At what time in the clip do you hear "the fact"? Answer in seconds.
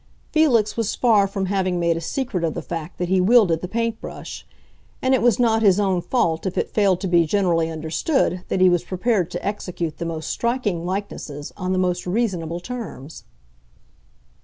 2.55-2.97